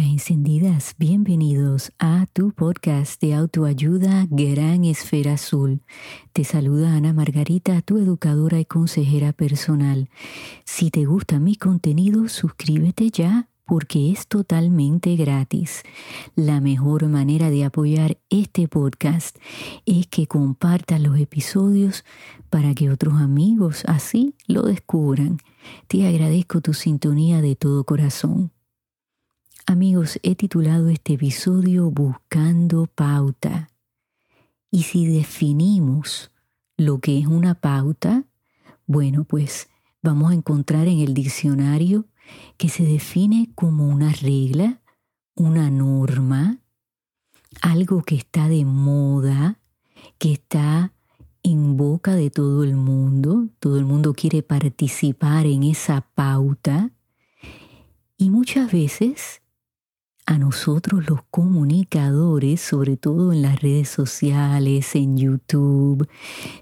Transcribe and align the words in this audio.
Encendidas, 0.00 0.94
bienvenidos 0.96 1.92
a 1.98 2.26
tu 2.32 2.52
podcast 2.52 3.20
de 3.20 3.34
autoayuda 3.34 4.26
Gran 4.30 4.84
Esfera 4.84 5.34
Azul. 5.34 5.82
Te 6.32 6.44
saluda 6.44 6.94
Ana 6.94 7.12
Margarita, 7.12 7.82
tu 7.82 7.98
educadora 7.98 8.58
y 8.58 8.64
consejera 8.64 9.32
personal. 9.32 10.08
Si 10.64 10.90
te 10.90 11.04
gusta 11.04 11.38
mi 11.38 11.56
contenido, 11.56 12.28
suscríbete 12.28 13.10
ya 13.10 13.48
porque 13.66 14.10
es 14.10 14.26
totalmente 14.28 15.16
gratis. 15.16 15.82
La 16.36 16.60
mejor 16.60 17.08
manera 17.08 17.50
de 17.50 17.64
apoyar 17.64 18.18
este 18.30 18.68
podcast 18.68 19.36
es 19.84 20.06
que 20.06 20.26
compartas 20.26 21.00
los 21.00 21.18
episodios 21.18 22.04
para 22.50 22.74
que 22.74 22.90
otros 22.90 23.14
amigos 23.14 23.82
así 23.86 24.34
lo 24.46 24.62
descubran. 24.62 25.38
Te 25.86 26.06
agradezco 26.06 26.60
tu 26.60 26.72
sintonía 26.72 27.42
de 27.42 27.56
todo 27.56 27.84
corazón. 27.84 28.52
Amigos, 29.66 30.18
he 30.24 30.34
titulado 30.34 30.88
este 30.88 31.14
episodio 31.14 31.88
Buscando 31.92 32.86
pauta. 32.86 33.70
Y 34.72 34.82
si 34.82 35.06
definimos 35.06 36.32
lo 36.76 36.98
que 36.98 37.20
es 37.20 37.26
una 37.26 37.54
pauta, 37.54 38.24
bueno, 38.86 39.22
pues 39.22 39.68
vamos 40.02 40.32
a 40.32 40.34
encontrar 40.34 40.88
en 40.88 40.98
el 40.98 41.14
diccionario 41.14 42.06
que 42.56 42.68
se 42.68 42.84
define 42.84 43.52
como 43.54 43.86
una 43.86 44.12
regla, 44.12 44.80
una 45.36 45.70
norma, 45.70 46.58
algo 47.60 48.02
que 48.02 48.16
está 48.16 48.48
de 48.48 48.64
moda, 48.64 49.60
que 50.18 50.32
está 50.32 50.92
en 51.44 51.76
boca 51.76 52.16
de 52.16 52.30
todo 52.30 52.64
el 52.64 52.74
mundo, 52.74 53.46
todo 53.60 53.78
el 53.78 53.84
mundo 53.84 54.12
quiere 54.12 54.42
participar 54.42 55.46
en 55.46 55.62
esa 55.62 56.00
pauta 56.00 56.90
y 58.18 58.30
muchas 58.30 58.70
veces 58.70 59.41
a 60.26 60.38
nosotros 60.38 61.08
los 61.08 61.20
comunicadores, 61.30 62.60
sobre 62.60 62.96
todo 62.96 63.32
en 63.32 63.42
las 63.42 63.60
redes 63.60 63.88
sociales, 63.88 64.94
en 64.94 65.16
YouTube, 65.16 66.08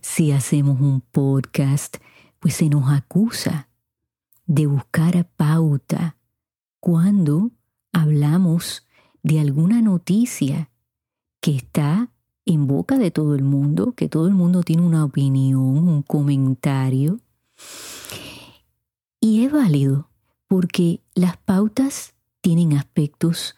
si 0.01 0.33
hacemos 0.33 0.81
un 0.81 1.01
podcast, 1.01 1.99
pues 2.39 2.55
se 2.55 2.69
nos 2.69 2.91
acusa 2.91 3.69
de 4.47 4.67
buscar 4.67 5.29
pauta 5.37 6.17
cuando 6.81 7.51
hablamos 7.93 8.87
de 9.23 9.41
alguna 9.41 9.83
noticia 9.83 10.71
que 11.41 11.57
está 11.57 12.11
en 12.47 12.67
boca 12.67 12.99
de 12.99 13.11
todo 13.11 13.35
el 13.35 13.45
mundo, 13.45 13.93
que 13.93 14.09
todo 14.09 14.27
el 14.27 14.35
mundo 14.35 14.63
tiene 14.63 14.83
una 14.83 15.05
opinión, 15.05 15.61
un 15.61 16.03
comentario. 16.03 17.21
Y 19.21 19.45
es 19.45 19.53
válido 19.53 20.09
porque 20.49 21.03
las 21.15 21.37
pautas 21.37 22.15
tienen 22.41 22.73
aspectos 22.75 23.57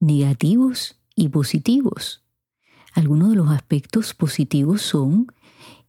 negativos 0.00 0.98
y 1.14 1.28
positivos. 1.28 2.22
Algunos 2.92 3.30
de 3.30 3.36
los 3.36 3.50
aspectos 3.50 4.14
positivos 4.14 4.82
son 4.82 5.26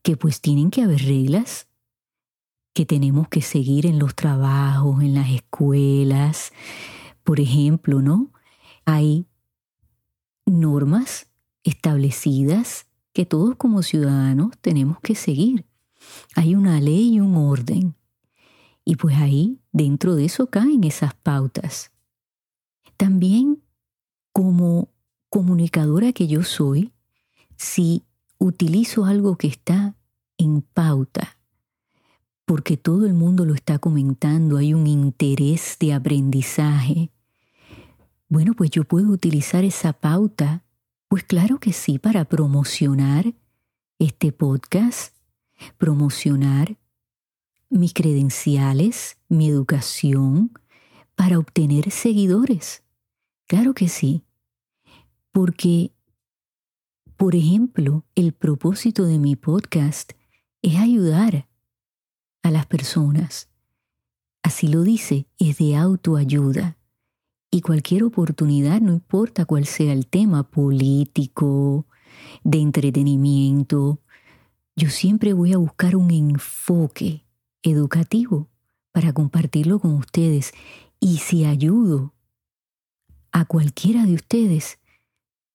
que 0.02 0.18
pues 0.18 0.42
tienen 0.42 0.72
que 0.72 0.84
haber 0.84 1.02
reglas 1.04 1.68
que 2.78 2.86
tenemos 2.86 3.28
que 3.28 3.42
seguir 3.42 3.88
en 3.88 3.98
los 3.98 4.14
trabajos, 4.14 5.02
en 5.02 5.16
las 5.16 5.32
escuelas. 5.32 6.52
Por 7.24 7.40
ejemplo, 7.40 8.04
¿no? 8.04 8.32
Hay 8.86 9.26
normas 10.46 11.28
establecidas 11.64 12.86
que 13.14 13.26
todos 13.26 13.56
como 13.56 13.81
ciudadanos 13.81 14.52
tenemos 14.62 15.00
que 15.00 15.16
seguir. 15.16 15.66
Hay 16.36 16.53
una 16.53 16.80
ley 16.80 17.16
y 17.16 17.20
un 17.20 17.36
orden. 17.36 17.96
Y 18.86 18.96
pues 18.96 19.18
ahí, 19.18 19.59
dentro 19.72 20.16
de 20.16 20.26
eso 20.26 20.52
caen 20.52 20.84
esas 20.84 21.16
pautas. 21.16 21.92
También 22.97 23.63
como 24.34 24.90
comunicadora 25.30 26.13
que 26.13 26.28
yo 26.28 26.44
soy, 26.44 26.94
si 27.56 28.03
utilizo 28.38 29.06
algo 29.06 29.38
que 29.38 29.47
está 29.47 29.96
en 30.38 30.62
pauta, 30.62 31.38
porque 32.46 32.78
todo 32.78 33.06
el 33.06 33.13
mundo 33.13 33.46
lo 33.46 33.53
está 33.53 33.80
comentando, 33.80 34.58
hay 34.58 34.74
un 34.74 34.88
interés 34.88 35.78
de 35.80 35.94
aprendizaje, 35.94 37.12
bueno, 38.30 38.53
pues 38.53 38.72
yo 38.72 38.84
puedo 38.84 39.09
utilizar 39.09 39.64
esa 39.64 39.94
pauta, 39.94 40.64
pues 41.08 41.24
claro 41.24 41.59
que 41.59 41.72
sí, 41.72 41.97
para 41.97 42.25
promocionar 42.25 43.34
este 44.00 44.31
podcast, 44.31 45.16
promocionar 45.78 46.78
mis 47.69 47.94
credenciales, 47.94 49.18
mi 49.29 49.50
educación, 49.50 50.52
para 51.16 51.40
obtener 51.40 51.90
seguidores. 51.91 52.84
Claro 53.47 53.74
que 53.74 53.88
sí, 53.88 54.24
porque, 55.31 55.94
por 57.16 57.34
ejemplo, 57.34 58.03
el 58.13 58.34
propósito 58.34 59.06
de 59.06 59.19
mi 59.19 59.38
podcast 59.38 60.12
es 60.62 60.75
ayudar 60.75 61.47
a 62.44 62.52
las 62.52 62.66
personas. 62.66 63.50
Así 64.44 64.68
lo 64.68 64.84
dice, 64.84 65.28
es 65.40 65.59
de 65.59 65.78
autoayuda. 65.78 66.78
Y 67.50 67.62
cualquier 67.62 68.03
oportunidad, 68.03 68.81
no 68.81 68.91
importa 68.91 69.46
cuál 69.46 69.66
sea 69.66 69.94
el 69.94 70.08
tema 70.08 70.44
político, 70.44 71.85
de 72.44 72.59
entretenimiento, 72.59 74.02
yo 74.75 74.90
siempre 74.90 75.31
voy 75.31 75.53
a 75.53 75.58
buscar 75.58 75.96
un 75.96 76.12
enfoque 76.12 77.25
educativo 77.64 78.50
para 78.91 79.14
compartirlo 79.14 79.79
con 79.79 79.94
ustedes. 79.94 80.52
Y 81.00 81.19
si 81.19 81.46
ayudo 81.46 82.14
a 83.32 83.46
cualquiera 83.46 84.06
de 84.06 84.16
ustedes, 84.16 84.80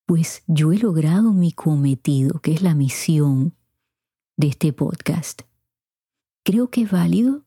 pues 0.06 0.42
yo 0.46 0.72
he 0.72 0.78
logrado 0.78 1.32
mi 1.32 1.52
cometido, 1.52 2.40
que 2.40 2.52
es 2.52 2.62
la 2.62 2.74
misión 2.74 3.54
de 4.36 4.48
este 4.48 4.72
podcast. 4.72 5.42
Creo 6.44 6.70
que 6.70 6.82
es 6.82 6.90
válido 6.90 7.44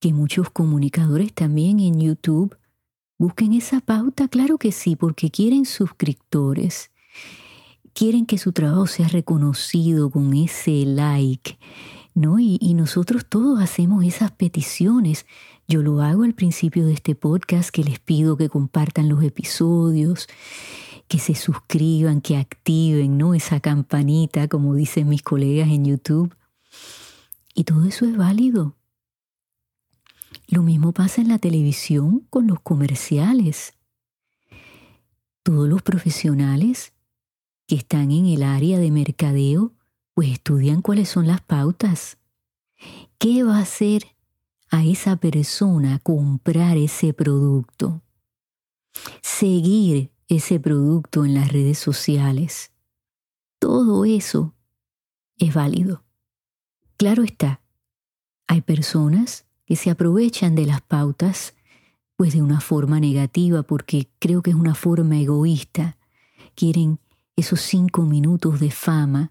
que 0.00 0.12
muchos 0.12 0.50
comunicadores 0.50 1.32
también 1.34 1.80
en 1.80 2.00
YouTube 2.00 2.56
busquen 3.18 3.52
esa 3.52 3.80
pauta, 3.80 4.28
claro 4.28 4.58
que 4.58 4.70
sí, 4.70 4.94
porque 4.94 5.30
quieren 5.30 5.64
suscriptores, 5.64 6.90
quieren 7.92 8.26
que 8.26 8.38
su 8.38 8.52
trabajo 8.52 8.86
sea 8.86 9.08
reconocido 9.08 10.10
con 10.10 10.34
ese 10.34 10.84
like, 10.86 11.58
¿no? 12.14 12.38
Y, 12.38 12.58
nosotros 12.74 13.26
todos 13.28 13.60
hacemos 13.60 14.04
esas 14.04 14.30
peticiones 14.30 15.26
yo 15.70 15.82
lo 15.82 16.00
hago 16.00 16.22
al 16.22 16.32
principio 16.32 16.86
de 16.86 16.94
este 16.94 17.14
podcast 17.14 17.68
que 17.68 17.84
les 17.84 17.98
pido 17.98 18.38
que 18.38 18.48
compartan 18.48 19.10
los 19.10 19.22
episodios, 19.22 20.26
que 21.08 21.18
se 21.18 21.34
suscriban, 21.34 22.22
que 22.22 22.38
activen 22.38 23.18
¿no? 23.18 23.34
esa 23.34 23.60
campanita, 23.60 24.48
como 24.48 24.74
dicen 24.74 25.10
mis 25.10 25.20
colegas 25.22 25.68
en 25.68 25.84
YouTube. 25.84 26.34
Y 27.54 27.64
todo 27.64 27.84
eso 27.84 28.06
es 28.06 28.16
válido. 28.16 28.76
Lo 30.46 30.62
mismo 30.62 30.92
pasa 30.92 31.20
en 31.20 31.28
la 31.28 31.38
televisión 31.38 32.26
con 32.30 32.46
los 32.46 32.60
comerciales. 32.60 33.74
Todos 35.42 35.68
los 35.68 35.82
profesionales 35.82 36.94
que 37.66 37.74
están 37.74 38.10
en 38.10 38.24
el 38.24 38.42
área 38.42 38.78
de 38.78 38.90
mercadeo, 38.90 39.74
pues 40.18 40.30
estudian 40.30 40.82
cuáles 40.82 41.08
son 41.08 41.28
las 41.28 41.40
pautas. 41.42 42.18
¿Qué 43.18 43.44
va 43.44 43.58
a 43.58 43.62
hacer 43.62 44.16
a 44.68 44.82
esa 44.84 45.14
persona 45.14 46.00
comprar 46.00 46.76
ese 46.76 47.12
producto, 47.12 48.02
seguir 49.22 50.10
ese 50.26 50.58
producto 50.58 51.24
en 51.24 51.34
las 51.34 51.52
redes 51.52 51.78
sociales. 51.78 52.72
Todo 53.60 54.04
eso 54.04 54.56
es 55.36 55.54
válido. 55.54 56.02
Claro 56.96 57.22
está, 57.22 57.60
hay 58.48 58.62
personas 58.62 59.46
que 59.66 59.76
se 59.76 59.88
aprovechan 59.88 60.56
de 60.56 60.66
las 60.66 60.80
pautas 60.80 61.54
pues 62.16 62.32
de 62.32 62.42
una 62.42 62.60
forma 62.60 62.98
negativa 62.98 63.62
porque 63.62 64.10
creo 64.18 64.42
que 64.42 64.50
es 64.50 64.56
una 64.56 64.74
forma 64.74 65.16
egoísta. 65.16 65.96
Quieren 66.56 66.98
esos 67.36 67.60
cinco 67.60 68.02
minutos 68.02 68.58
de 68.58 68.72
fama 68.72 69.30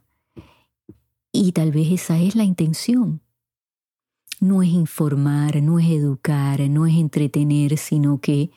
y 1.31 1.51
tal 1.51 1.71
vez 1.71 1.91
esa 1.91 2.19
es 2.19 2.35
la 2.35 2.44
intención 2.44 3.21
no 4.39 4.62
es 4.62 4.69
informar, 4.69 5.62
no 5.62 5.79
es 5.79 5.89
educar, 5.89 6.59
no 6.69 6.85
es 6.85 6.95
entretener, 6.95 7.77
sino 7.77 8.19
que 8.19 8.51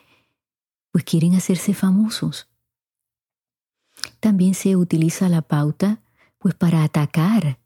pues 0.92 1.04
quieren 1.04 1.34
hacerse 1.34 1.74
famosos. 1.74 2.48
También 4.18 4.54
se 4.54 4.76
utiliza 4.76 5.28
la 5.28 5.42
pauta 5.42 6.02
pues 6.38 6.54
para 6.54 6.82
atacar 6.84 7.58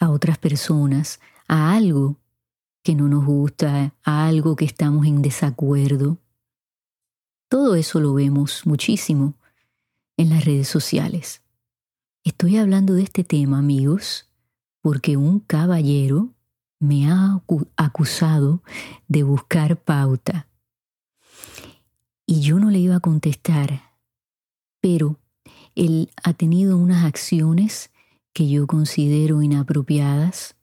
a 0.00 0.10
otras 0.10 0.38
personas, 0.38 1.20
a 1.46 1.74
algo 1.74 2.16
que 2.82 2.94
no 2.94 3.08
nos 3.08 3.24
gusta, 3.24 3.94
a 4.02 4.26
algo 4.26 4.54
que 4.54 4.64
estamos 4.64 5.06
en 5.06 5.22
desacuerdo. 5.22 6.18
Todo 7.48 7.74
eso 7.74 8.00
lo 8.00 8.14
vemos 8.14 8.66
muchísimo 8.66 9.34
en 10.16 10.30
las 10.30 10.44
redes 10.44 10.68
sociales. 10.68 11.42
Estoy 12.28 12.58
hablando 12.58 12.92
de 12.92 13.04
este 13.04 13.24
tema, 13.24 13.58
amigos, 13.58 14.28
porque 14.82 15.16
un 15.16 15.40
caballero 15.40 16.34
me 16.78 17.10
ha 17.10 17.42
acusado 17.74 18.62
de 19.08 19.22
buscar 19.22 19.82
pauta. 19.82 20.46
y 22.26 22.40
yo 22.42 22.58
no 22.58 22.70
le 22.70 22.80
iba 22.80 22.96
a 22.96 23.00
contestar, 23.00 23.94
pero 24.82 25.18
él 25.74 26.10
ha 26.22 26.34
tenido 26.34 26.76
unas 26.76 27.06
acciones 27.06 27.90
que 28.34 28.46
yo 28.46 28.66
considero 28.66 29.40
inapropiadas 29.40 30.54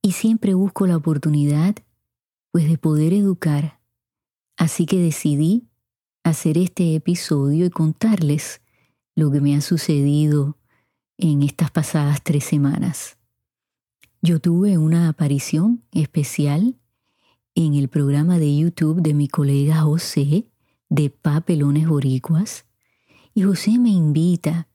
y 0.00 0.12
siempre 0.12 0.54
busco 0.54 0.86
la 0.86 0.96
oportunidad 0.96 1.74
pues 2.52 2.68
de 2.68 2.78
poder 2.78 3.14
educar. 3.14 3.80
Así 4.56 4.86
que 4.86 5.00
decidí 5.00 5.66
hacer 6.22 6.56
este 6.56 6.94
episodio 6.94 7.66
y 7.66 7.70
contarles 7.70 8.62
lo 9.14 9.30
que 9.30 9.40
me 9.40 9.56
ha 9.56 9.60
sucedido 9.60 10.56
en 11.18 11.42
estas 11.42 11.70
pasadas 11.70 12.22
tres 12.22 12.44
semanas. 12.44 13.18
Yo 14.22 14.40
tuve 14.40 14.78
una 14.78 15.08
aparición 15.08 15.82
especial 15.92 16.76
en 17.54 17.74
el 17.74 17.88
programa 17.88 18.38
de 18.38 18.56
YouTube 18.56 19.02
de 19.02 19.14
mi 19.14 19.28
colega 19.28 19.82
José 19.82 20.50
de 20.88 21.10
Papelones 21.10 21.88
Boricuas 21.88 22.64
y 23.34 23.42
José 23.42 23.78
me 23.78 23.90
invita 23.90 24.68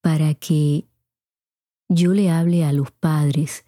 para 0.00 0.34
que 0.34 0.86
yo 1.88 2.14
le 2.14 2.30
hable 2.30 2.64
a 2.64 2.72
los 2.72 2.90
padres 2.90 3.64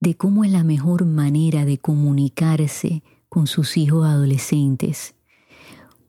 de 0.00 0.16
cómo 0.16 0.44
es 0.44 0.50
la 0.50 0.64
mejor 0.64 1.06
manera 1.06 1.64
de 1.64 1.78
comunicarse 1.78 3.02
con 3.28 3.46
sus 3.46 3.76
hijos 3.76 4.06
adolescentes. 4.06 5.14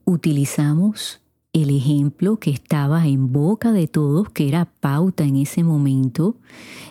Utilizamos 0.04 1.23
el 1.54 1.70
ejemplo 1.70 2.38
que 2.38 2.50
estaba 2.50 3.06
en 3.06 3.32
boca 3.32 3.70
de 3.72 3.86
todos, 3.86 4.28
que 4.28 4.48
era 4.48 4.64
pauta 4.64 5.22
en 5.22 5.36
ese 5.36 5.62
momento, 5.62 6.36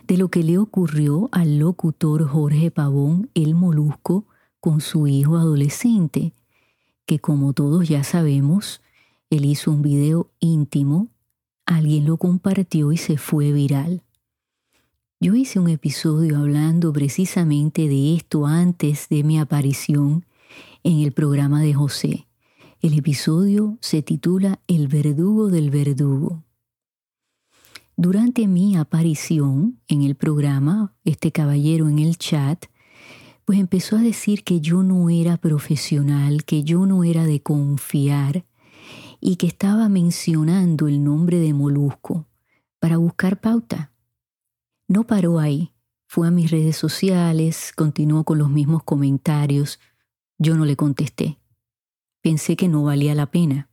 de 0.07 0.17
lo 0.17 0.29
que 0.29 0.41
le 0.41 0.57
ocurrió 0.57 1.27
al 1.33 1.59
locutor 1.59 2.25
Jorge 2.25 2.71
Pavón, 2.71 3.29
el 3.33 3.55
molusco, 3.55 4.25
con 4.61 4.79
su 4.79 5.05
hijo 5.07 5.35
adolescente, 5.35 6.33
que 7.05 7.19
como 7.19 7.51
todos 7.51 7.89
ya 7.89 8.05
sabemos, 8.05 8.81
él 9.29 9.43
hizo 9.43 9.69
un 9.69 9.81
video 9.81 10.31
íntimo, 10.39 11.09
alguien 11.65 12.05
lo 12.05 12.15
compartió 12.15 12.93
y 12.93 12.97
se 12.97 13.17
fue 13.17 13.51
viral. 13.51 14.01
Yo 15.19 15.35
hice 15.35 15.59
un 15.59 15.67
episodio 15.67 16.37
hablando 16.37 16.93
precisamente 16.93 17.89
de 17.89 18.15
esto 18.15 18.45
antes 18.45 19.09
de 19.09 19.25
mi 19.25 19.39
aparición 19.39 20.25
en 20.83 21.01
el 21.01 21.11
programa 21.11 21.61
de 21.61 21.73
José. 21.73 22.27
El 22.83 22.99
episodio 22.99 23.77
se 23.79 24.01
titula 24.01 24.59
El 24.67 24.89
verdugo 24.89 25.47
del 25.47 25.69
verdugo. 25.69 26.43
Durante 27.95 28.45
mi 28.45 28.75
aparición 28.75 29.79
en 29.87 30.01
el 30.01 30.15
programa, 30.15 30.93
este 31.05 31.31
caballero 31.31 31.87
en 31.87 31.99
el 31.99 32.17
chat, 32.17 32.65
pues 33.45 33.57
empezó 33.57 33.95
a 33.95 34.01
decir 34.01 34.43
que 34.43 34.59
yo 34.59 34.83
no 34.83 35.09
era 35.09 35.37
profesional, 35.37 36.43
que 36.43 36.65
yo 36.65 36.85
no 36.85 37.05
era 37.05 37.23
de 37.23 37.41
confiar 37.41 38.43
y 39.21 39.37
que 39.37 39.47
estaba 39.47 39.87
mencionando 39.87 40.89
el 40.89 41.05
nombre 41.05 41.39
de 41.39 41.53
Molusco 41.53 42.27
para 42.79 42.97
buscar 42.97 43.39
pauta. 43.39 43.93
No 44.89 45.07
paró 45.07 45.39
ahí, 45.39 45.71
fue 46.05 46.27
a 46.27 46.31
mis 46.31 46.51
redes 46.51 46.75
sociales, 46.75 47.71
continuó 47.73 48.25
con 48.25 48.39
los 48.39 48.49
mismos 48.49 48.83
comentarios. 48.83 49.79
Yo 50.37 50.57
no 50.57 50.65
le 50.65 50.75
contesté 50.75 51.37
pensé 52.23 52.55
que 52.55 52.67
no 52.67 52.83
valía 52.83 53.13
la 53.13 53.27
pena. 53.27 53.69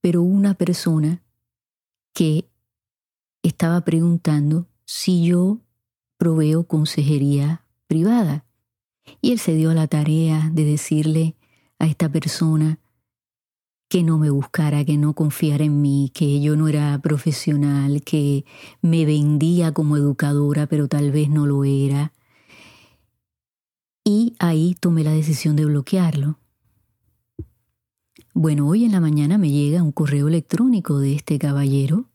Pero 0.00 0.22
una 0.22 0.54
persona 0.54 1.22
que 2.14 2.48
estaba 3.42 3.82
preguntando 3.82 4.66
si 4.86 5.26
yo 5.26 5.58
proveo 6.16 6.64
consejería 6.64 7.66
privada. 7.86 8.46
Y 9.20 9.32
él 9.32 9.38
se 9.38 9.54
dio 9.54 9.70
a 9.70 9.74
la 9.74 9.88
tarea 9.88 10.50
de 10.52 10.64
decirle 10.64 11.36
a 11.78 11.86
esta 11.86 12.08
persona 12.08 12.78
que 13.88 14.02
no 14.02 14.18
me 14.18 14.30
buscara, 14.30 14.84
que 14.84 14.96
no 14.96 15.12
confiara 15.14 15.64
en 15.64 15.82
mí, 15.82 16.10
que 16.14 16.40
yo 16.40 16.56
no 16.56 16.68
era 16.68 16.98
profesional, 17.02 18.02
que 18.02 18.44
me 18.80 19.04
vendía 19.04 19.72
como 19.72 19.96
educadora, 19.96 20.66
pero 20.66 20.88
tal 20.88 21.10
vez 21.10 21.28
no 21.28 21.46
lo 21.46 21.64
era. 21.64 22.12
Y 24.04 24.34
ahí 24.38 24.76
tomé 24.78 25.02
la 25.02 25.12
decisión 25.12 25.56
de 25.56 25.64
bloquearlo. 25.64 26.38
Bueno, 28.36 28.66
hoy 28.66 28.84
en 28.84 28.90
la 28.90 28.98
mañana 28.98 29.38
me 29.38 29.48
llega 29.48 29.80
un 29.80 29.92
correo 29.92 30.26
electrónico 30.26 30.98
de 30.98 31.14
este 31.14 31.38
caballero 31.38 32.06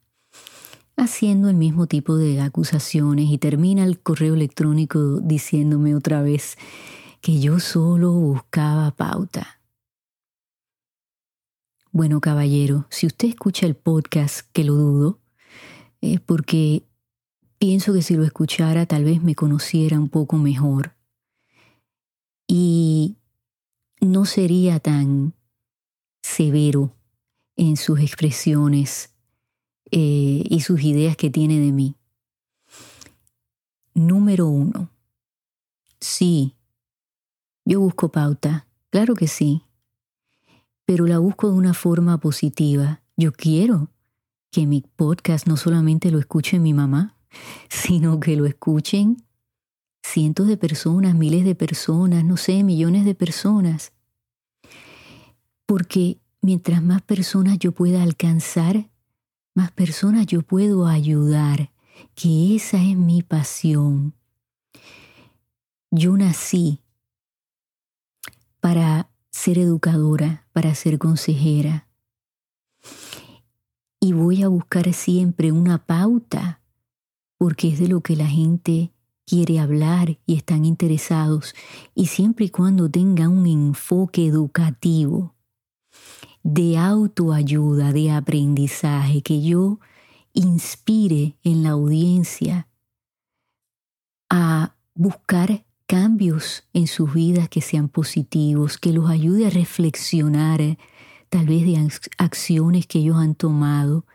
haciendo 0.94 1.48
el 1.48 1.56
mismo 1.56 1.86
tipo 1.86 2.14
de 2.16 2.42
acusaciones 2.42 3.30
y 3.30 3.38
termina 3.38 3.84
el 3.84 3.98
correo 3.98 4.34
electrónico 4.34 5.18
diciéndome 5.20 5.94
otra 5.94 6.20
vez 6.20 6.58
que 7.22 7.40
yo 7.40 7.58
solo 7.58 8.12
buscaba 8.12 8.90
pauta. 8.90 9.62
Bueno, 11.90 12.20
caballero, 12.20 12.84
si 12.90 13.06
usted 13.06 13.28
escucha 13.28 13.64
el 13.64 13.74
podcast, 13.74 14.46
que 14.52 14.64
lo 14.64 14.74
dudo, 14.74 15.20
es 16.02 16.20
porque 16.20 16.84
pienso 17.56 17.94
que 17.94 18.02
si 18.02 18.14
lo 18.14 18.24
escuchara 18.24 18.84
tal 18.84 19.04
vez 19.04 19.22
me 19.22 19.34
conociera 19.34 19.98
un 19.98 20.10
poco 20.10 20.36
mejor 20.36 20.94
y 22.46 23.16
no 24.02 24.26
sería 24.26 24.80
tan 24.80 25.32
severo 26.22 26.94
en 27.56 27.76
sus 27.76 28.00
expresiones 28.00 29.14
eh, 29.90 30.44
y 30.48 30.60
sus 30.60 30.82
ideas 30.82 31.16
que 31.16 31.30
tiene 31.30 31.58
de 31.58 31.72
mí. 31.72 31.96
Número 33.94 34.46
uno. 34.46 34.90
Sí, 36.00 36.54
yo 37.64 37.80
busco 37.80 38.10
pauta, 38.10 38.66
claro 38.88 39.14
que 39.14 39.28
sí, 39.28 39.62
pero 40.86 41.06
la 41.06 41.18
busco 41.18 41.50
de 41.50 41.56
una 41.56 41.74
forma 41.74 42.18
positiva. 42.18 43.02
Yo 43.16 43.32
quiero 43.32 43.90
que 44.50 44.66
mi 44.66 44.80
podcast 44.80 45.46
no 45.46 45.56
solamente 45.56 46.10
lo 46.10 46.18
escuche 46.18 46.58
mi 46.58 46.72
mamá, 46.72 47.16
sino 47.68 48.18
que 48.20 48.36
lo 48.36 48.46
escuchen 48.46 49.22
cientos 50.02 50.48
de 50.48 50.56
personas, 50.56 51.14
miles 51.14 51.44
de 51.44 51.54
personas, 51.54 52.24
no 52.24 52.36
sé, 52.36 52.64
millones 52.64 53.04
de 53.04 53.14
personas 53.14 53.92
porque 55.70 56.18
mientras 56.42 56.82
más 56.82 57.00
personas 57.00 57.56
yo 57.60 57.70
pueda 57.70 58.02
alcanzar, 58.02 58.90
más 59.54 59.70
personas 59.70 60.26
yo 60.26 60.42
puedo 60.42 60.88
ayudar, 60.88 61.70
que 62.16 62.56
esa 62.56 62.78
es 62.82 62.96
mi 62.96 63.22
pasión. 63.22 64.12
Yo 65.92 66.16
nací 66.16 66.80
para 68.58 69.10
ser 69.30 69.58
educadora, 69.58 70.44
para 70.52 70.74
ser 70.74 70.98
consejera. 70.98 71.86
Y 74.00 74.12
voy 74.12 74.42
a 74.42 74.48
buscar 74.48 74.92
siempre 74.92 75.52
una 75.52 75.78
pauta, 75.78 76.60
porque 77.38 77.68
es 77.68 77.78
de 77.78 77.86
lo 77.86 78.00
que 78.00 78.16
la 78.16 78.26
gente 78.26 78.90
quiere 79.24 79.60
hablar 79.60 80.18
y 80.26 80.34
están 80.34 80.64
interesados, 80.64 81.54
y 81.94 82.06
siempre 82.06 82.46
y 82.46 82.50
cuando 82.50 82.90
tenga 82.90 83.28
un 83.28 83.46
enfoque 83.46 84.26
educativo 84.26 85.36
de 86.42 86.78
autoayuda, 86.78 87.92
de 87.92 88.10
aprendizaje, 88.10 89.22
que 89.22 89.42
yo 89.42 89.80
inspire 90.32 91.36
en 91.42 91.62
la 91.62 91.70
audiencia 91.70 92.68
a 94.28 94.76
buscar 94.94 95.64
cambios 95.86 96.64
en 96.72 96.86
sus 96.86 97.12
vidas 97.12 97.48
que 97.48 97.60
sean 97.60 97.88
positivos, 97.88 98.78
que 98.78 98.92
los 98.92 99.10
ayude 99.10 99.46
a 99.46 99.50
reflexionar 99.50 100.78
tal 101.28 101.46
vez 101.46 101.64
de 101.64 101.88
acciones 102.18 102.86
que 102.86 103.00
ellos 103.00 103.16
han 103.16 103.34
tomado, 103.34 104.06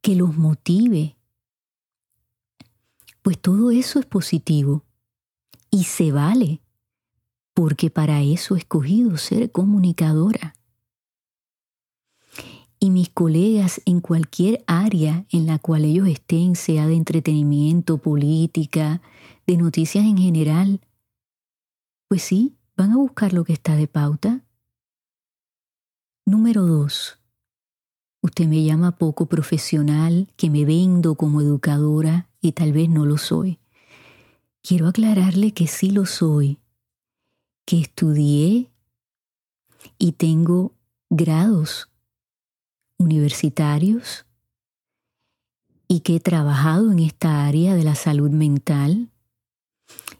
que 0.00 0.16
los 0.16 0.36
motive. 0.36 1.16
Pues 3.22 3.40
todo 3.40 3.70
eso 3.70 3.98
es 4.00 4.06
positivo 4.06 4.84
y 5.70 5.84
se 5.84 6.12
vale, 6.12 6.62
porque 7.54 7.90
para 7.90 8.22
eso 8.22 8.56
he 8.56 8.58
escogido 8.58 9.16
ser 9.18 9.52
comunicadora 9.52 10.57
y 12.80 12.90
mis 12.90 13.08
colegas 13.10 13.80
en 13.84 14.00
cualquier 14.00 14.64
área 14.66 15.26
en 15.30 15.46
la 15.46 15.58
cual 15.58 15.84
ellos 15.84 16.08
estén, 16.08 16.56
sea 16.56 16.86
de 16.86 16.94
entretenimiento, 16.94 17.98
política, 17.98 19.02
de 19.46 19.56
noticias 19.56 20.04
en 20.04 20.18
general, 20.18 20.80
pues 22.08 22.22
sí, 22.22 22.56
van 22.76 22.92
a 22.92 22.96
buscar 22.96 23.32
lo 23.32 23.44
que 23.44 23.52
está 23.52 23.74
de 23.76 23.88
pauta. 23.88 24.44
Número 26.24 26.62
dos, 26.66 27.18
usted 28.22 28.46
me 28.46 28.62
llama 28.62 28.98
poco 28.98 29.26
profesional, 29.26 30.32
que 30.36 30.50
me 30.50 30.64
vendo 30.64 31.14
como 31.14 31.40
educadora 31.40 32.28
y 32.40 32.52
tal 32.52 32.72
vez 32.72 32.88
no 32.88 33.04
lo 33.04 33.18
soy. 33.18 33.58
Quiero 34.62 34.88
aclararle 34.88 35.52
que 35.52 35.66
sí 35.66 35.90
lo 35.90 36.06
soy, 36.06 36.58
que 37.64 37.80
estudié 37.80 38.70
y 39.98 40.12
tengo 40.12 40.72
grados 41.10 41.87
universitarios 42.98 44.26
y 45.88 46.00
que 46.00 46.16
he 46.16 46.20
trabajado 46.20 46.92
en 46.92 46.98
esta 46.98 47.46
área 47.46 47.74
de 47.74 47.84
la 47.84 47.94
salud 47.94 48.30
mental 48.30 49.10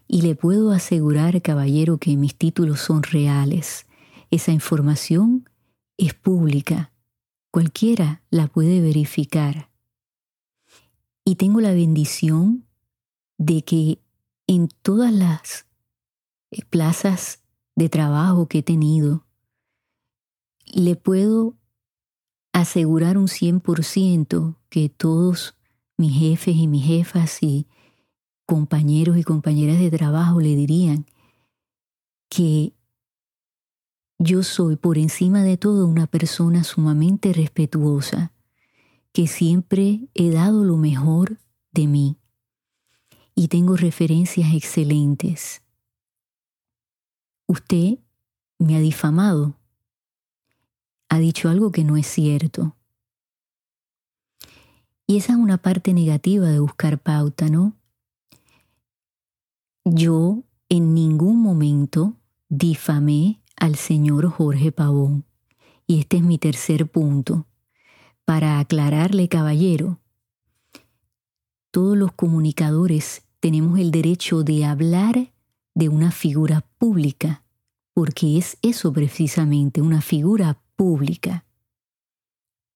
y 0.07 0.23
le 0.23 0.33
puedo 0.33 0.71
asegurar, 0.71 1.41
caballero, 1.41 1.99
que 1.99 2.17
mis 2.17 2.35
títulos 2.35 2.79
son 2.79 3.03
reales. 3.03 3.85
Esa 4.31 4.51
información 4.51 5.47
es 5.97 6.15
pública, 6.15 6.91
cualquiera 7.51 8.23
la 8.31 8.47
puede 8.47 8.81
verificar. 8.81 9.69
Y 11.23 11.35
tengo 11.35 11.61
la 11.61 11.73
bendición 11.73 12.65
de 13.37 13.61
que 13.63 13.99
en 14.47 14.67
todas 14.81 15.13
las 15.13 15.67
plazas 16.71 17.43
de 17.75 17.89
trabajo 17.89 18.47
que 18.47 18.59
he 18.59 18.63
tenido, 18.63 19.27
le 20.65 20.95
puedo 20.95 21.58
asegurar 22.53 23.17
un 23.17 23.27
100% 23.27 24.55
que 24.69 24.89
todos 24.89 25.55
mis 25.97 26.17
jefes 26.17 26.55
y 26.55 26.67
mis 26.67 26.85
jefas 26.85 27.41
y 27.41 27.67
compañeros 28.45 29.17
y 29.17 29.23
compañeras 29.23 29.79
de 29.79 29.91
trabajo 29.91 30.41
le 30.41 30.55
dirían 30.55 31.05
que 32.29 32.73
yo 34.17 34.43
soy 34.43 34.75
por 34.75 34.97
encima 34.97 35.43
de 35.43 35.57
todo 35.57 35.87
una 35.87 36.07
persona 36.07 36.63
sumamente 36.63 37.31
respetuosa, 37.31 38.33
que 39.13 39.27
siempre 39.27 40.09
he 40.13 40.29
dado 40.29 40.63
lo 40.63 40.77
mejor 40.77 41.37
de 41.71 41.87
mí 41.87 42.17
y 43.35 43.47
tengo 43.47 43.77
referencias 43.77 44.53
excelentes. 44.53 45.61
Usted 47.47 47.99
me 48.57 48.75
ha 48.75 48.79
difamado, 48.79 49.58
ha 51.09 51.19
dicho 51.19 51.49
algo 51.49 51.71
que 51.71 51.83
no 51.83 51.97
es 51.97 52.07
cierto. 52.07 52.75
Y 55.07 55.17
esa 55.17 55.33
es 55.33 55.39
una 55.39 55.57
parte 55.57 55.93
negativa 55.93 56.47
de 56.47 56.59
buscar 56.59 56.99
pauta, 56.99 57.49
¿no? 57.49 57.73
Yo 59.83 60.43
en 60.69 60.93
ningún 60.93 61.41
momento 61.41 62.13
difamé 62.47 63.41
al 63.55 63.75
señor 63.75 64.29
Jorge 64.29 64.71
Pavón. 64.71 65.25
Y 65.87 65.99
este 65.99 66.17
es 66.17 66.23
mi 66.23 66.37
tercer 66.37 66.87
punto. 66.87 67.47
Para 68.23 68.59
aclararle, 68.59 69.27
caballero, 69.27 69.99
todos 71.71 71.97
los 71.97 72.11
comunicadores 72.11 73.23
tenemos 73.39 73.79
el 73.79 73.89
derecho 73.89 74.43
de 74.43 74.65
hablar 74.65 75.31
de 75.73 75.89
una 75.89 76.11
figura 76.11 76.65
pública, 76.77 77.43
porque 77.93 78.37
es 78.37 78.57
eso 78.61 78.93
precisamente, 78.93 79.81
una 79.81 80.01
figura 80.01 80.61
pública. 80.79 81.43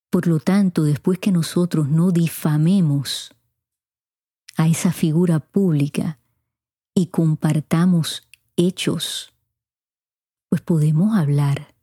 Por 0.10 0.28
lo 0.28 0.42
tanto, 0.42 0.84
después 0.84 1.20
que 1.20 1.32
nosotros 1.32 1.88
no 1.88 2.12
difamemos 2.12 3.34
a 4.58 4.68
esa 4.68 4.92
figura 4.92 5.40
pública 5.40 6.20
y 6.94 7.06
compartamos 7.08 8.28
hechos 8.58 9.34
pues 10.50 10.62
podemos 10.62 11.16
hablar. 11.16 11.74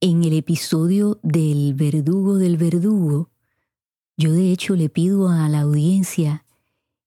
En 0.00 0.22
el 0.22 0.32
episodio 0.34 1.18
del 1.24 1.74
verdugo 1.74 2.36
del 2.36 2.56
verdugo, 2.56 3.30
yo 4.16 4.32
de 4.32 4.52
hecho 4.52 4.76
le 4.76 4.88
pido 4.90 5.28
a 5.28 5.48
la 5.48 5.62
audiencia 5.62 6.46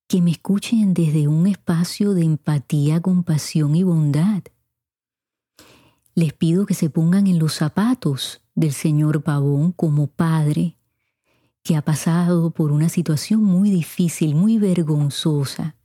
que 0.08 0.20
me 0.20 0.30
escuchen 0.30 0.92
desde 0.92 1.26
un 1.26 1.46
espacio 1.46 2.12
de 2.12 2.24
empatía, 2.24 3.00
compasión 3.00 3.74
y 3.76 3.82
bondad. 3.82 4.42
Les 6.18 6.32
pido 6.32 6.66
que 6.66 6.74
se 6.74 6.90
pongan 6.90 7.28
en 7.28 7.38
los 7.38 7.54
zapatos 7.54 8.40
del 8.56 8.72
señor 8.72 9.22
Pavón 9.22 9.70
como 9.70 10.08
padre, 10.08 10.76
que 11.62 11.76
ha 11.76 11.82
pasado 11.82 12.50
por 12.50 12.72
una 12.72 12.88
situación 12.88 13.44
muy 13.44 13.70
difícil, 13.70 14.34
muy 14.34 14.58
vergonzosa, 14.58 15.76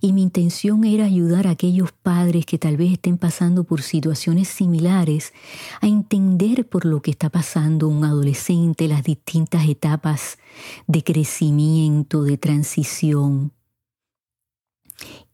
y 0.00 0.12
mi 0.12 0.22
intención 0.22 0.84
era 0.84 1.06
ayudar 1.06 1.48
a 1.48 1.50
aquellos 1.50 1.90
padres 1.90 2.46
que 2.46 2.56
tal 2.56 2.76
vez 2.76 2.92
estén 2.92 3.18
pasando 3.18 3.64
por 3.64 3.82
situaciones 3.82 4.46
similares 4.46 5.32
a 5.80 5.88
entender 5.88 6.68
por 6.68 6.84
lo 6.84 7.02
que 7.02 7.10
está 7.10 7.30
pasando 7.30 7.88
un 7.88 8.04
adolescente, 8.04 8.86
las 8.86 9.02
distintas 9.02 9.68
etapas 9.68 10.38
de 10.86 11.02
crecimiento, 11.02 12.22
de 12.22 12.38
transición. 12.38 13.50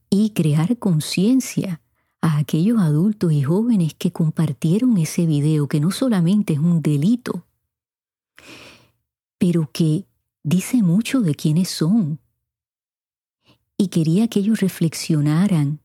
Y 0.09 0.31
crear 0.31 0.79
conciencia 0.79 1.82
a 2.23 2.37
aquellos 2.37 2.79
adultos 2.79 3.33
y 3.33 3.43
jóvenes 3.43 3.95
que 3.95 4.13
compartieron 4.13 4.97
ese 4.97 5.25
video, 5.25 5.67
que 5.67 5.81
no 5.81 5.91
solamente 5.91 6.53
es 6.53 6.59
un 6.59 6.81
delito, 6.81 7.45
pero 9.37 9.69
que 9.73 10.05
dice 10.41 10.81
mucho 10.81 11.19
de 11.19 11.35
quiénes 11.35 11.67
son, 11.67 12.21
y 13.77 13.89
quería 13.89 14.29
que 14.29 14.39
ellos 14.39 14.61
reflexionaran 14.61 15.81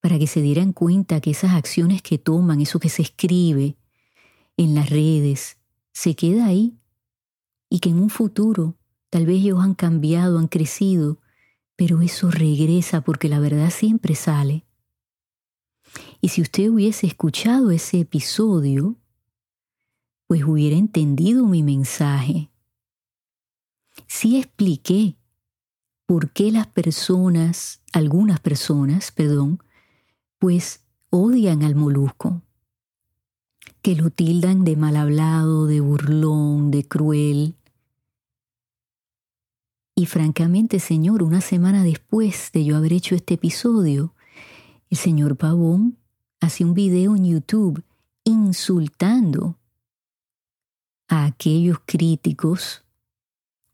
para 0.00 0.18
que 0.18 0.26
se 0.26 0.42
dieran 0.42 0.74
cuenta 0.74 1.22
que 1.22 1.30
esas 1.30 1.52
acciones 1.52 2.02
que 2.02 2.18
toman, 2.18 2.60
eso 2.60 2.78
que 2.78 2.90
se 2.90 3.00
escribe 3.00 3.78
en 4.58 4.74
las 4.74 4.90
redes, 4.90 5.56
se 5.94 6.14
queda 6.14 6.48
ahí 6.48 6.76
y 7.70 7.80
que 7.80 7.88
en 7.88 7.98
un 7.98 8.10
futuro 8.10 8.76
tal 9.08 9.24
vez 9.24 9.36
ellos 9.36 9.64
han 9.64 9.72
cambiado, 9.72 10.38
han 10.38 10.48
crecido, 10.48 11.18
pero 11.76 12.02
eso 12.02 12.30
regresa 12.30 13.00
porque 13.00 13.30
la 13.30 13.40
verdad 13.40 13.70
siempre 13.70 14.14
sale. 14.14 14.67
Y 16.20 16.28
si 16.28 16.42
usted 16.42 16.68
hubiese 16.68 17.06
escuchado 17.06 17.70
ese 17.70 18.00
episodio, 18.00 18.96
pues 20.26 20.44
hubiera 20.44 20.76
entendido 20.76 21.46
mi 21.46 21.62
mensaje. 21.62 22.50
Sí 24.06 24.36
expliqué 24.36 25.16
por 26.06 26.30
qué 26.30 26.50
las 26.50 26.66
personas, 26.66 27.82
algunas 27.92 28.40
personas, 28.40 29.12
perdón, 29.12 29.62
pues 30.38 30.84
odian 31.10 31.62
al 31.62 31.74
molusco, 31.74 32.42
que 33.80 33.94
lo 33.94 34.10
tildan 34.10 34.64
de 34.64 34.76
mal 34.76 34.96
hablado, 34.96 35.66
de 35.66 35.80
burlón, 35.80 36.70
de 36.70 36.86
cruel. 36.86 37.54
Y 39.94 40.06
francamente, 40.06 40.80
Señor, 40.80 41.22
una 41.22 41.40
semana 41.40 41.84
después 41.84 42.50
de 42.52 42.64
yo 42.64 42.76
haber 42.76 42.92
hecho 42.92 43.14
este 43.14 43.34
episodio, 43.34 44.14
el 44.90 44.96
señor 44.96 45.36
Pavón 45.36 45.98
hace 46.40 46.64
un 46.64 46.74
video 46.74 47.16
en 47.16 47.24
YouTube 47.24 47.82
insultando 48.24 49.56
a 51.08 51.24
aquellos 51.24 51.78
críticos 51.84 52.84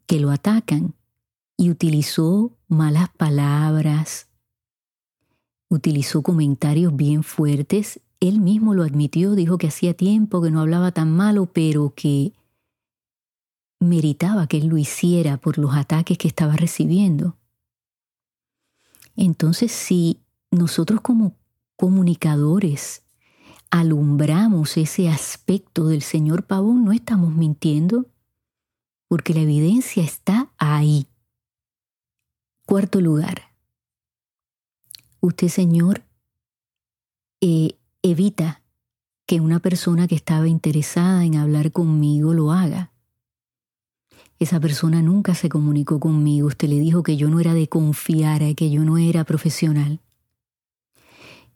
que 0.07 0.21
lo 0.21 0.31
atacan 0.31 0.95
y 1.57 1.71
utilizó 1.71 2.53
malas 2.69 3.09
palabras, 3.17 4.29
utilizó 5.69 6.23
comentarios 6.23 6.95
bien 6.95 7.23
fuertes. 7.23 8.01
Él 8.21 8.41
mismo 8.41 8.75
lo 8.75 8.85
admitió, 8.85 9.35
dijo 9.35 9.59
que 9.59 9.69
hacía 9.69 9.95
tiempo 9.95 10.41
que 10.41 10.51
no 10.51 10.61
hablaba 10.61 10.93
tan 10.93 11.11
malo, 11.11 11.47
pero 11.47 11.93
que 11.95 12.33
meritaba 13.81 14.47
que 14.47 14.59
él 14.59 14.69
lo 14.69 14.79
hiciera 14.79 15.37
por 15.37 15.59
los 15.59 15.75
ataques 15.75 16.17
que 16.17 16.29
estaba 16.29 16.57
recibiendo. 16.57 17.37
Entonces, 19.17 19.73
si 19.73 20.21
nosotros 20.51 21.01
como 21.01 21.35
comunicadores 21.77 23.05
alumbramos 23.71 24.77
ese 24.77 25.09
aspecto 25.09 25.89
del 25.89 26.03
señor 26.03 26.45
Pavón, 26.45 26.85
no 26.85 26.93
estamos 26.93 27.35
mintiendo, 27.35 28.07
porque 29.09 29.35
la 29.35 29.41
evidencia 29.41 30.05
está 30.05 30.53
ahí. 30.59 31.09
Cuarto 32.67 33.01
lugar, 33.01 33.43
usted, 35.21 35.49
Señor, 35.49 36.05
eh, 37.41 37.77
evita 38.03 38.63
que 39.27 39.41
una 39.41 39.59
persona 39.59 40.07
que 40.07 40.15
estaba 40.15 40.47
interesada 40.47 41.25
en 41.25 41.35
hablar 41.35 41.73
conmigo 41.73 42.33
lo 42.33 42.53
haga. 42.53 42.93
Esa 44.39 44.61
persona 44.61 45.03
nunca 45.03 45.35
se 45.35 45.49
comunicó 45.49 45.99
conmigo. 45.99 46.47
Usted 46.47 46.69
le 46.69 46.79
dijo 46.79 47.03
que 47.03 47.17
yo 47.17 47.29
no 47.29 47.41
era 47.41 47.55
de 47.55 47.69
confiar, 47.69 48.55
que 48.55 48.71
yo 48.71 48.85
no 48.85 48.99
era 48.99 49.25
profesional. 49.25 50.01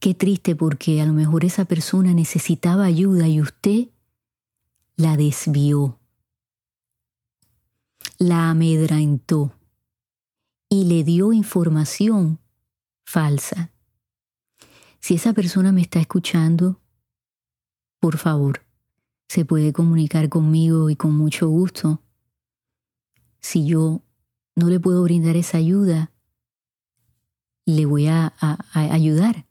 Qué 0.01 0.15
triste 0.15 0.55
porque 0.55 1.01
a 1.01 1.07
lo 1.07 1.13
mejor 1.13 1.45
esa 1.45 1.65
persona 1.65 2.15
necesitaba 2.15 2.85
ayuda 2.85 3.27
y 3.27 3.41
usted 3.41 3.89
la 4.97 5.17
desvió, 5.17 5.99
la 8.19 8.51
amedrentó 8.51 9.53
y 10.69 10.85
le 10.85 11.03
dio 11.03 11.33
información 11.33 12.39
falsa. 13.05 13.73
Si 15.01 15.15
esa 15.15 15.33
persona 15.33 15.73
me 15.73 15.81
está 15.81 15.99
escuchando, 15.99 16.81
por 17.99 18.19
favor, 18.19 18.63
se 19.29 19.45
puede 19.45 19.73
comunicar 19.73 20.29
conmigo 20.29 20.91
y 20.91 20.97
con 20.97 21.15
mucho 21.17 21.49
gusto. 21.49 22.03
Si 23.41 23.67
yo 23.67 24.03
no 24.55 24.69
le 24.69 24.79
puedo 24.79 25.03
brindar 25.03 25.37
esa 25.37 25.59
ayuda, 25.59 26.13
le 27.67 27.85
voy 27.85 28.07
a, 28.07 28.35
ayudar 28.73 29.48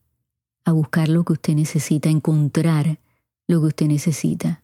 a 0.68 0.74
buscar 0.74 1.08
lo 1.08 1.24
que 1.24 1.32
usted 1.32 1.56
necesita, 1.56 2.10
a 2.10 2.12
encontrar 2.12 3.00
lo 3.48 3.62
que 3.62 3.68
usted 3.68 3.88
necesita. 3.88 4.64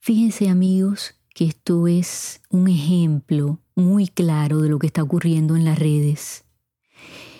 Fíjense 0.00 0.48
amigos 0.48 1.14
que 1.32 1.44
esto 1.44 1.86
es 1.86 2.40
un 2.50 2.66
ejemplo 2.66 3.60
muy 3.76 4.08
claro 4.08 4.62
de 4.62 4.68
lo 4.68 4.80
que 4.80 4.88
está 4.88 5.04
ocurriendo 5.04 5.54
en 5.54 5.64
las 5.64 5.78
redes. 5.78 6.44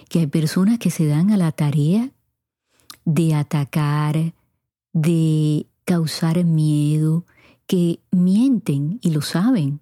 Que 0.08 0.20
hay 0.20 0.26
personas 0.28 0.78
que 0.78 0.92
se 0.92 1.06
dan 1.06 1.32
a 1.32 1.36
la 1.36 1.50
tarea 1.50 2.12
de 3.04 3.34
atacar, 3.34 4.32
de 4.92 5.66
causar 5.84 6.44
miedo, 6.44 7.26
que 7.66 7.98
mienten 8.12 9.00
y 9.02 9.10
lo 9.10 9.22
saben 9.22 9.80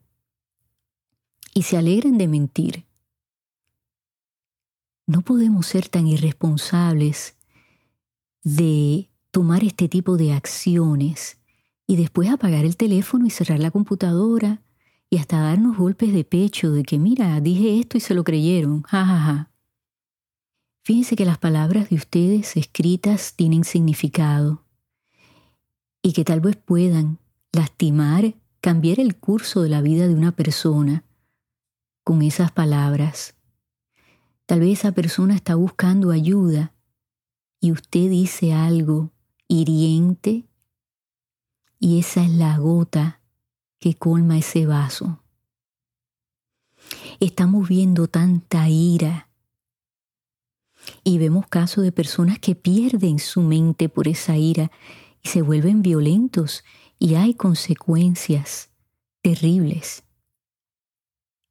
y 1.53 1.65
se 1.65 1.77
alegran 1.77 2.17
de 2.17 2.29
mentir. 2.29 2.88
No 5.09 5.23
podemos 5.23 5.67
ser 5.67 5.89
tan 5.89 6.07
irresponsables 6.07 7.35
de 8.45 9.09
tomar 9.31 9.65
este 9.65 9.89
tipo 9.89 10.19
de 10.19 10.35
acciones 10.35 11.39
y 11.87 11.97
después 11.97 12.29
apagar 12.29 12.67
el 12.67 12.77
teléfono 12.77 13.25
y 13.25 13.31
cerrar 13.31 13.59
la 13.59 13.71
computadora 13.71 14.61
y 15.09 15.17
hasta 15.17 15.41
darnos 15.41 15.79
golpes 15.79 16.13
de 16.13 16.25
pecho 16.25 16.73
de 16.73 16.83
que 16.83 16.99
mira, 16.99 17.41
dije 17.41 17.79
esto 17.81 17.97
y 17.97 18.01
se 18.01 18.13
lo 18.13 18.23
creyeron, 18.23 18.83
ja, 18.83 19.07
ja, 19.07 19.19
ja. 19.19 19.51
Fíjense 20.83 21.17
que 21.17 21.25
las 21.25 21.39
palabras 21.39 21.89
de 21.89 21.97
ustedes 21.97 22.59
escritas 22.59 23.33
tienen 23.35 23.65
significado 23.65 24.63
y 26.03 26.13
que 26.13 26.25
tal 26.25 26.43
vez 26.43 26.57
puedan 26.57 27.19
lastimar, 27.53 28.35
cambiar 28.61 29.01
el 29.01 29.17
curso 29.17 29.63
de 29.63 29.71
la 29.71 29.81
vida 29.81 30.07
de 30.07 30.15
una 30.15 30.33
persona 30.33 31.03
con 32.05 32.21
esas 32.21 32.53
palabras. 32.53 33.38
Tal 34.49 34.61
vez 34.61 34.79
esa 34.79 34.93
persona 34.93 35.35
está 35.35 35.57
buscando 35.57 36.11
ayuda 36.11 36.73
y 37.61 37.71
usted 37.71 38.09
dice 38.09 38.55
algo 38.55 39.13
hiriente 39.47 40.49
y 41.79 41.99
esa 41.99 42.25
es 42.25 42.31
la 42.31 42.57
gota 42.57 43.21
que 43.79 43.93
colma 43.93 44.39
ese 44.39 44.65
vaso. 44.65 45.23
Estamos 47.21 47.69
viendo 47.69 48.09
tanta 48.09 48.71
ira 48.71 49.29
y 51.05 51.19
vemos 51.19 51.47
casos 51.47 51.85
de 51.85 51.93
personas 51.93 52.39
que 52.39 52.55
pierden 52.55 53.19
su 53.19 53.43
mente 53.43 53.91
por 53.91 54.09
esa 54.09 54.39
ira 54.39 54.71
y 55.23 55.29
se 55.29 55.43
vuelven 55.43 55.83
violentos 55.83 56.65
y 56.99 57.17
hay 57.17 57.35
consecuencias 57.35 58.71
terribles. 59.21 60.05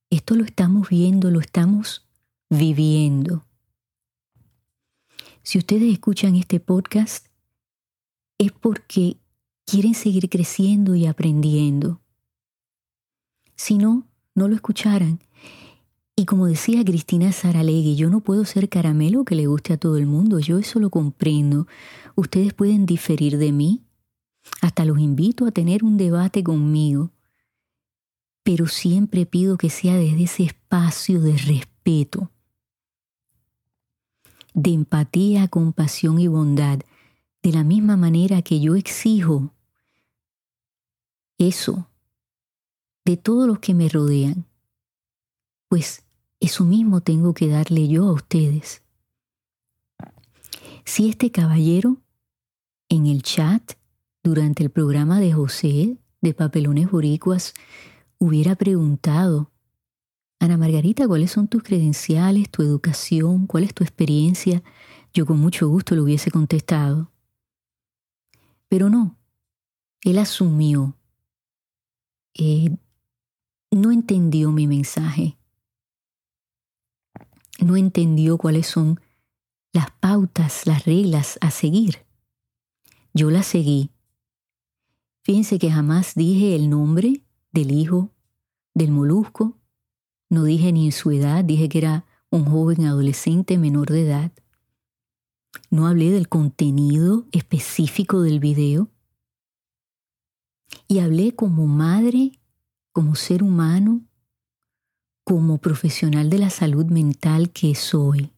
Esto 0.09 0.33
lo 0.33 0.45
estamos 0.45 0.89
viendo, 0.89 1.29
lo 1.29 1.41
estamos 1.41 2.06
viviendo. 2.49 3.45
Si 5.43 5.57
ustedes 5.57 5.91
escuchan 5.91 6.35
este 6.35 6.59
podcast 6.59 7.27
es 8.37 8.51
porque 8.51 9.17
quieren 9.65 9.93
seguir 9.93 10.29
creciendo 10.29 10.95
y 10.95 11.05
aprendiendo. 11.05 12.01
Si 13.55 13.77
no, 13.77 14.07
no 14.35 14.47
lo 14.47 14.55
escucharan. 14.55 15.19
Y 16.15 16.25
como 16.25 16.47
decía 16.47 16.83
Cristina 16.83 17.31
Saralegui, 17.31 17.95
yo 17.95 18.09
no 18.09 18.21
puedo 18.21 18.43
ser 18.45 18.69
caramelo 18.69 19.23
que 19.23 19.35
le 19.35 19.47
guste 19.47 19.73
a 19.73 19.77
todo 19.77 19.97
el 19.97 20.07
mundo, 20.07 20.39
yo 20.39 20.57
eso 20.57 20.79
lo 20.79 20.89
comprendo. 20.89 21.67
Ustedes 22.15 22.53
pueden 22.53 22.85
diferir 22.85 23.37
de 23.37 23.51
mí, 23.51 23.83
hasta 24.61 24.85
los 24.85 24.99
invito 24.99 25.45
a 25.45 25.51
tener 25.51 25.83
un 25.83 25.97
debate 25.97 26.43
conmigo, 26.43 27.11
pero 28.43 28.67
siempre 28.67 29.25
pido 29.25 29.57
que 29.57 29.69
sea 29.69 29.95
desde 29.97 30.23
ese 30.23 30.43
espacio 30.43 31.21
de 31.21 31.37
respeto, 31.37 32.31
de 34.57 34.71
empatía, 34.73 35.47
compasión 35.47 36.19
y 36.19 36.27
bondad, 36.27 36.79
de 37.43 37.51
la 37.51 37.63
misma 37.63 37.95
manera 37.95 38.41
que 38.41 38.59
yo 38.59 38.75
exijo 38.75 39.53
eso 41.37 41.87
de 43.05 43.17
todos 43.17 43.47
los 43.47 43.59
que 43.59 43.75
me 43.75 43.87
rodean, 43.87 44.47
pues 45.69 46.03
eso 46.39 46.65
mismo 46.65 47.01
tengo 47.01 47.35
que 47.35 47.47
darle 47.47 47.87
yo 47.87 48.07
a 48.07 48.13
ustedes. 48.13 48.81
Si 50.85 51.07
este 51.07 51.31
caballero 51.31 51.97
en 52.89 53.05
el 53.05 53.21
chat 53.21 53.73
durante 54.23 54.63
el 54.63 54.71
programa 54.71 55.19
de 55.19 55.33
José 55.33 55.99
de 56.21 56.33
Papelones 56.33 56.89
Boricuas 56.89 57.53
hubiera 58.17 58.55
preguntado, 58.55 59.51
Ana 60.39 60.57
Margarita, 60.57 61.07
¿cuáles 61.07 61.31
son 61.31 61.47
tus 61.47 61.63
credenciales, 61.63 62.49
tu 62.49 62.61
educación, 62.61 63.47
cuál 63.47 63.63
es 63.63 63.73
tu 63.73 63.83
experiencia? 63.83 64.63
Yo 65.13 65.25
con 65.25 65.39
mucho 65.39 65.67
gusto 65.67 65.95
le 65.95 66.01
hubiese 66.01 66.29
contestado. 66.29 67.11
Pero 68.67 68.89
no, 68.89 69.17
él 70.03 70.19
asumió, 70.19 70.95
eh, 72.33 72.75
no 73.71 73.91
entendió 73.91 74.51
mi 74.51 74.67
mensaje, 74.67 75.37
no 77.59 77.75
entendió 77.75 78.37
cuáles 78.37 78.67
son 78.67 78.99
las 79.71 79.89
pautas, 79.91 80.67
las 80.67 80.85
reglas 80.85 81.37
a 81.41 81.49
seguir. 81.49 82.05
Yo 83.13 83.31
las 83.31 83.47
seguí. 83.47 83.89
Fíjense 85.23 85.57
que 85.59 85.71
jamás 85.71 86.13
dije 86.13 86.55
el 86.55 86.69
nombre 86.69 87.23
del 87.51 87.71
hijo 87.71 88.11
del 88.73 88.91
molusco, 88.91 89.57
no 90.29 90.43
dije 90.43 90.71
ni 90.71 90.85
en 90.85 90.91
su 90.91 91.11
edad, 91.11 91.43
dije 91.43 91.69
que 91.69 91.77
era 91.77 92.05
un 92.29 92.45
joven 92.45 92.85
adolescente 92.85 93.57
menor 93.57 93.89
de 93.89 94.01
edad. 94.01 94.31
No 95.69 95.87
hablé 95.87 96.11
del 96.11 96.27
contenido 96.27 97.25
específico 97.31 98.21
del 98.21 98.39
video. 98.39 98.89
Y 100.87 100.99
hablé 100.99 101.33
como 101.33 101.65
madre, 101.65 102.39
como 102.91 103.15
ser 103.15 103.41
humano, 103.41 104.01
como 105.23 105.57
profesional 105.59 106.29
de 106.29 106.39
la 106.39 106.49
salud 106.49 106.85
mental 106.85 107.51
que 107.51 107.73
soy. 107.75 108.31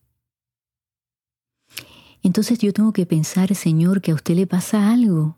Entonces 2.22 2.60
yo 2.60 2.74
tengo 2.74 2.94
que 2.94 3.06
pensar, 3.06 3.54
Señor, 3.56 4.02
que 4.02 4.12
a 4.12 4.16
usted 4.16 4.36
le 4.36 4.46
pasa 4.46 4.92
algo. 4.92 5.38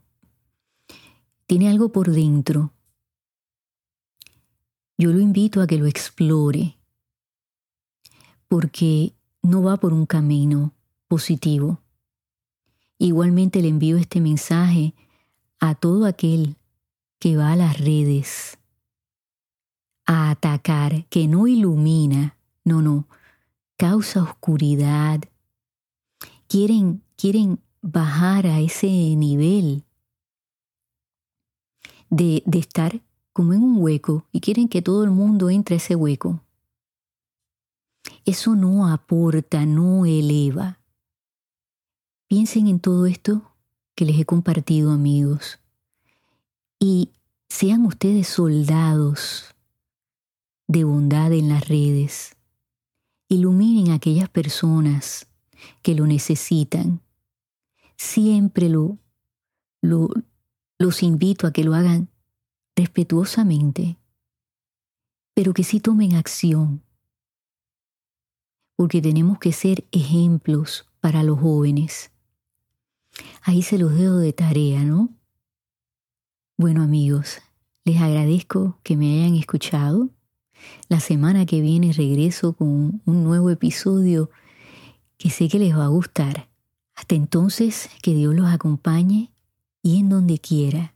Tiene 1.46 1.70
algo 1.70 1.92
por 1.92 2.12
dentro 2.12 2.74
yo 5.02 5.12
lo 5.12 5.20
invito 5.20 5.62
a 5.62 5.68
que 5.68 5.80
lo 5.80 5.88
explore, 5.88 6.78
porque 8.48 9.16
no 9.42 9.64
va 9.64 9.78
por 9.78 9.94
un 9.94 10.06
camino 10.06 10.76
positivo. 11.08 11.82
Igualmente 13.00 13.64
le 13.64 13.70
envío 13.70 13.98
este 13.98 14.22
mensaje 14.22 14.94
a 15.60 15.74
todo 15.74 16.06
aquel 16.06 16.56
que 17.18 17.36
va 17.36 17.52
a 17.52 17.56
las 17.56 17.80
redes 17.80 18.60
a 20.06 20.30
atacar, 20.30 21.06
que 21.08 21.28
no 21.28 21.48
ilumina, 21.48 22.38
no, 22.64 22.84
no, 22.84 23.08
causa 23.78 24.22
oscuridad. 24.22 25.20
Quieren, 26.48 27.02
quieren 27.16 27.60
bajar 27.82 28.46
a 28.46 28.60
ese 28.60 28.86
nivel 29.16 29.84
de, 32.12 32.44
de 32.46 32.60
estar 32.60 33.02
como 33.34 33.54
en 33.54 33.64
un 33.64 33.78
hueco 33.82 34.26
y 34.32 34.42
quieren 34.42 34.68
que 34.68 34.82
todo 34.82 35.04
el 35.04 35.12
mundo 35.12 35.50
entre 35.50 35.76
a 35.76 35.78
ese 35.78 35.96
hueco. 35.96 36.42
Eso 38.26 38.56
no 38.56 38.88
aporta, 38.88 39.66
no 39.66 40.06
eleva. 40.06 40.80
Piensen 42.28 42.68
en 42.68 42.80
todo 42.80 43.06
esto 43.06 43.52
que 43.96 44.06
les 44.06 44.20
he 44.20 44.26
compartido, 44.26 44.92
amigos, 44.92 45.60
y 46.80 47.10
sean 47.50 47.86
ustedes 47.86 48.28
soldados 48.28 49.54
de 50.68 50.84
bondad 50.84 51.34
en 51.34 51.50
las 51.50 51.68
redes. 51.68 52.36
Iluminen 53.28 53.92
a 53.92 53.96
aquellas 53.96 54.30
personas 54.30 55.28
que 55.82 55.94
lo 55.94 56.08
necesitan. 56.08 57.02
Siempre 57.98 58.70
lo, 58.70 58.98
lo, 59.82 60.10
los 60.80 61.04
invito 61.04 61.46
a 61.46 61.52
que 61.52 61.64
lo 61.64 61.76
hagan 61.76 62.10
respetuosamente, 62.82 63.98
pero 65.36 65.54
que 65.54 65.64
sí 65.64 65.80
tomen 65.80 66.16
acción, 66.16 66.82
porque 68.76 69.04
tenemos 69.04 69.38
que 69.38 69.52
ser 69.52 69.86
ejemplos 69.92 70.90
para 71.00 71.22
los 71.22 71.40
jóvenes. 71.40 72.12
Ahí 73.44 73.62
se 73.62 73.78
los 73.78 73.94
dejo 73.94 74.18
de 74.18 74.34
tarea, 74.34 74.84
¿no? 74.84 75.10
Bueno 76.58 76.82
amigos, 76.82 77.38
les 77.86 78.02
agradezco 78.02 78.80
que 78.82 78.98
me 78.98 79.14
hayan 79.14 79.36
escuchado. 79.36 80.10
La 80.90 81.00
semana 81.00 81.46
que 81.46 81.62
viene 81.62 81.94
regreso 81.94 82.54
con 82.54 83.02
un 83.06 83.24
nuevo 83.24 83.52
episodio 83.52 84.32
que 85.20 85.30
sé 85.30 85.50
que 85.50 85.60
les 85.60 85.78
va 85.78 85.86
a 85.86 85.90
gustar. 86.00 86.50
Hasta 86.96 87.14
entonces, 87.14 87.92
que 88.02 88.16
Dios 88.16 88.34
los 88.34 88.48
acompañe 88.50 89.32
y 89.84 90.00
en 90.00 90.10
donde 90.10 90.40
quiera 90.40 90.96